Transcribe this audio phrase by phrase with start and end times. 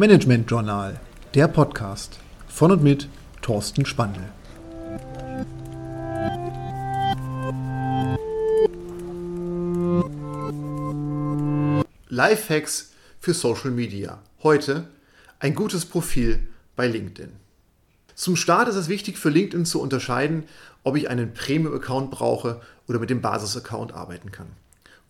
[0.00, 0.98] Management Journal,
[1.34, 3.06] der Podcast von und mit
[3.42, 4.22] Thorsten Spandl.
[12.08, 14.22] Lifehacks für Social Media.
[14.42, 14.88] Heute
[15.38, 17.32] ein gutes Profil bei LinkedIn.
[18.14, 20.44] Zum Start ist es wichtig für LinkedIn zu unterscheiden,
[20.82, 24.48] ob ich einen Premium-Account brauche oder mit dem Basis-Account arbeiten kann.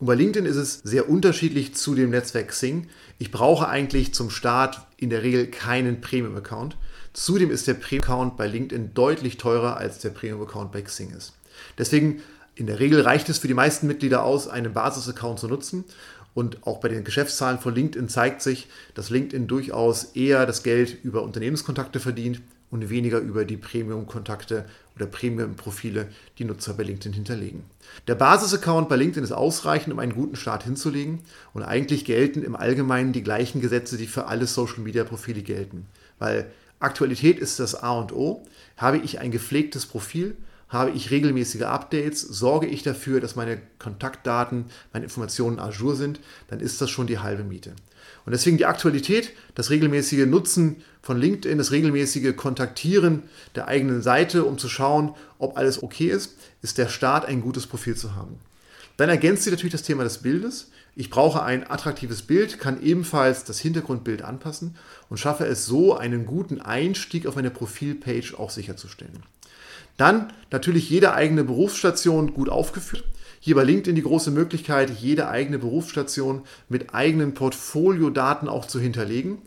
[0.00, 2.88] Und bei LinkedIn ist es sehr unterschiedlich zu dem Netzwerk Xing.
[3.18, 6.78] Ich brauche eigentlich zum Start in der Regel keinen Premium-Account.
[7.12, 11.34] Zudem ist der Premium-Account bei LinkedIn deutlich teurer als der Premium-Account bei Xing ist.
[11.76, 12.22] Deswegen
[12.54, 15.84] in der Regel reicht es für die meisten Mitglieder aus, einen Basis-Account zu nutzen.
[16.32, 21.04] Und auch bei den Geschäftszahlen von LinkedIn zeigt sich, dass LinkedIn durchaus eher das Geld
[21.04, 22.40] über Unternehmenskontakte verdient
[22.70, 24.64] und weniger über die Premium-Kontakte
[24.96, 27.64] oder Premium-Profile, die Nutzer bei LinkedIn hinterlegen.
[28.06, 31.20] Der Basis-Account bei LinkedIn ist ausreichend, um einen guten Start hinzulegen
[31.52, 35.86] und eigentlich gelten im Allgemeinen die gleichen Gesetze, die für alle Social-Media-Profile gelten.
[36.18, 38.44] Weil Aktualität ist das A und O.
[38.76, 40.36] Habe ich ein gepflegtes Profil,
[40.70, 46.60] habe ich regelmäßige Updates, sorge ich dafür, dass meine Kontaktdaten, meine Informationen ajour sind, dann
[46.60, 47.74] ist das schon die halbe Miete.
[48.24, 53.24] Und deswegen die Aktualität, das regelmäßige Nutzen von LinkedIn, das regelmäßige Kontaktieren
[53.56, 57.66] der eigenen Seite, um zu schauen, ob alles okay ist, ist der Start, ein gutes
[57.66, 58.38] Profil zu haben.
[58.96, 60.70] Dann ergänzt sie natürlich das Thema des Bildes.
[60.94, 64.76] Ich brauche ein attraktives Bild, kann ebenfalls das Hintergrundbild anpassen
[65.08, 69.22] und schaffe es so, einen guten Einstieg auf meine Profilpage auch sicherzustellen.
[69.96, 73.04] Dann natürlich jede eigene Berufsstation gut aufgeführt.
[73.40, 79.38] Hier bei LinkedIn die große Möglichkeit, jede eigene Berufsstation mit eigenen Portfoliodaten auch zu hinterlegen.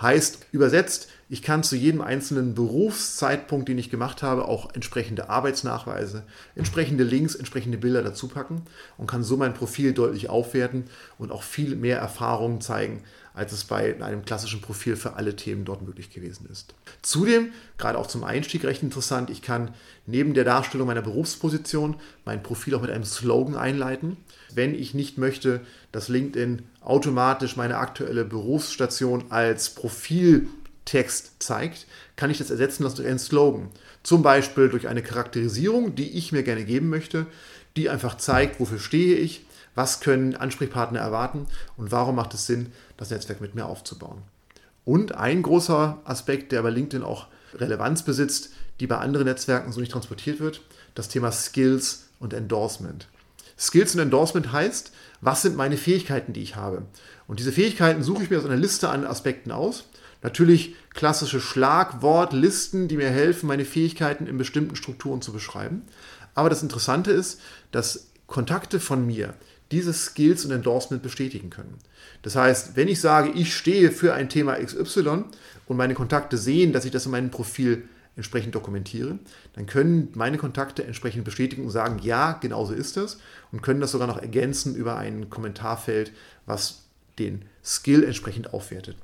[0.00, 6.24] Heißt übersetzt, ich kann zu jedem einzelnen Berufszeitpunkt, den ich gemacht habe, auch entsprechende Arbeitsnachweise,
[6.56, 8.62] entsprechende Links, entsprechende Bilder dazu packen
[8.96, 10.84] und kann so mein Profil deutlich aufwerten
[11.18, 13.02] und auch viel mehr Erfahrungen zeigen,
[13.34, 16.74] als es bei einem klassischen Profil für alle Themen dort möglich gewesen ist.
[17.00, 19.74] Zudem, gerade auch zum Einstieg recht interessant, ich kann
[20.06, 24.16] neben der Darstellung meiner Berufsposition mein Profil auch mit einem Slogan einleiten.
[24.54, 25.60] Wenn ich nicht möchte,
[25.92, 31.86] dass LinkedIn automatisch meine aktuelle Berufsstation als Profiltext zeigt,
[32.16, 33.70] kann ich das ersetzen lassen durch einen Slogan.
[34.02, 37.26] Zum Beispiel durch eine Charakterisierung, die ich mir gerne geben möchte,
[37.76, 41.46] die einfach zeigt, wofür stehe ich, was können Ansprechpartner erwarten
[41.76, 44.22] und warum macht es Sinn, das Netzwerk mit mir aufzubauen.
[44.84, 48.50] Und ein großer Aspekt, der bei LinkedIn auch Relevanz besitzt,
[48.80, 50.62] die bei anderen Netzwerken so nicht transportiert wird,
[50.94, 53.08] das Thema Skills und Endorsement.
[53.58, 56.82] Skills und Endorsement heißt, was sind meine Fähigkeiten, die ich habe?
[57.28, 59.84] Und diese Fähigkeiten suche ich mir aus einer Liste an Aspekten aus.
[60.22, 65.82] Natürlich klassische Schlagwortlisten, die mir helfen, meine Fähigkeiten in bestimmten Strukturen zu beschreiben.
[66.34, 67.40] Aber das Interessante ist,
[67.70, 69.34] dass Kontakte von mir
[69.72, 71.78] diese Skills und Endorsement bestätigen können.
[72.22, 75.24] Das heißt, wenn ich sage, ich stehe für ein Thema XY
[75.66, 77.84] und meine Kontakte sehen, dass ich das in meinem Profil
[78.14, 79.18] entsprechend dokumentiere,
[79.54, 83.18] dann können meine Kontakte entsprechend bestätigen und sagen, ja, genauso ist das
[83.50, 86.12] und können das sogar noch ergänzen über ein Kommentarfeld,
[86.44, 86.82] was
[87.18, 88.96] den Skill entsprechend aufwertet.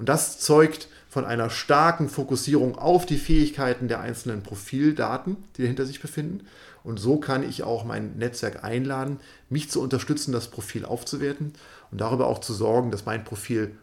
[0.00, 5.84] Und das zeugt von einer starken Fokussierung auf die Fähigkeiten der einzelnen Profildaten, die dahinter
[5.84, 6.46] sich befinden.
[6.82, 11.52] Und so kann ich auch mein Netzwerk einladen, mich zu unterstützen, das Profil aufzuwerten
[11.90, 13.76] und darüber auch zu sorgen, dass mein Profil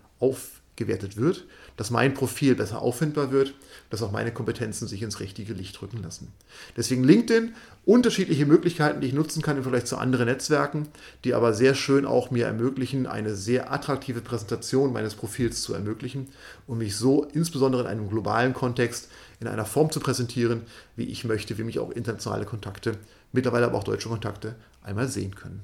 [0.78, 1.46] aufgewertet wird,
[1.76, 3.56] dass mein Profil besser auffindbar wird,
[3.90, 6.32] dass auch meine Kompetenzen sich ins richtige Licht rücken lassen.
[6.76, 7.56] Deswegen LinkedIn,
[7.86, 10.88] unterschiedliche Möglichkeiten, die ich nutzen kann im Vergleich zu anderen Netzwerken,
[11.24, 16.28] die aber sehr schön auch mir ermöglichen, eine sehr attraktive Präsentation meines Profils zu ermöglichen
[16.68, 19.10] und mich so insbesondere in einem globalen Kontext
[19.40, 20.62] in einer Form zu präsentieren,
[20.96, 22.98] wie ich möchte, wie mich auch internationale Kontakte,
[23.32, 25.62] mittlerweile aber auch deutsche Kontakte einmal sehen können.